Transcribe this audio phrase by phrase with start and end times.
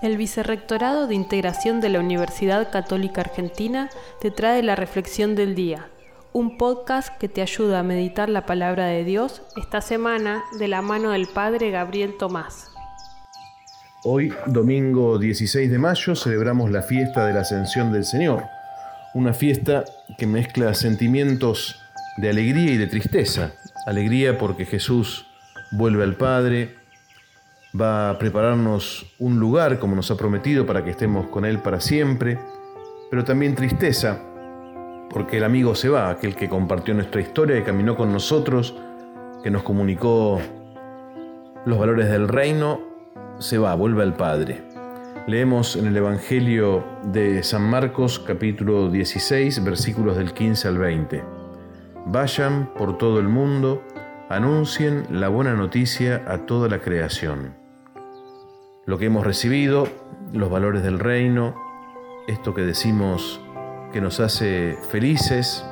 [0.00, 5.88] El Vicerrectorado de Integración de la Universidad Católica Argentina te trae la Reflexión del Día,
[6.32, 10.82] un podcast que te ayuda a meditar la palabra de Dios esta semana de la
[10.82, 12.70] mano del Padre Gabriel Tomás.
[14.04, 18.42] Hoy, domingo 16 de mayo, celebramos la fiesta de la Ascensión del Señor,
[19.14, 19.84] una fiesta
[20.18, 21.76] que mezcla sentimientos
[22.16, 23.52] de alegría y de tristeza.
[23.86, 25.26] Alegría porque Jesús
[25.70, 26.81] vuelve al Padre,
[27.78, 31.80] va a prepararnos un lugar como nos ha prometido para que estemos con Él para
[31.80, 32.38] siempre,
[33.10, 34.20] pero también tristeza
[35.12, 38.74] porque el amigo se va, aquel que compartió nuestra historia, que caminó con nosotros,
[39.42, 40.40] que nos comunicó
[41.66, 42.80] los valores del reino,
[43.38, 44.62] se va, vuelve al Padre.
[45.26, 51.22] Leemos en el Evangelio de San Marcos capítulo 16 versículos del 15 al 20.
[52.06, 53.82] Vayan por todo el mundo,
[54.28, 57.61] anuncien la buena noticia a toda la creación.
[58.84, 59.86] Lo que hemos recibido,
[60.32, 61.54] los valores del reino,
[62.26, 63.40] esto que decimos
[63.92, 65.64] que nos hace felices,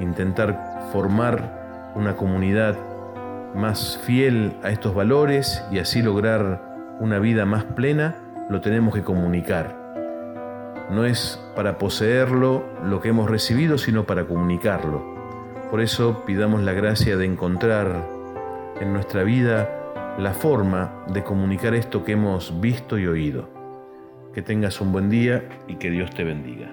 [0.00, 2.76] intentar formar una comunidad
[3.54, 8.16] más fiel a estos valores y así lograr una vida más plena,
[8.50, 9.76] lo tenemos que comunicar.
[10.90, 15.00] No es para poseerlo lo que hemos recibido, sino para comunicarlo.
[15.70, 18.04] Por eso pidamos la gracia de encontrar
[18.80, 19.81] en nuestra vida
[20.18, 23.48] la forma de comunicar esto que hemos visto y oído.
[24.34, 26.70] Que tengas un buen día y que Dios te bendiga.